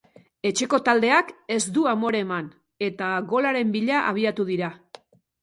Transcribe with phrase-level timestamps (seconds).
[0.49, 2.49] Etxeko taldeak ez du amore eman,
[2.89, 4.73] eta golaren bila abiatu dira.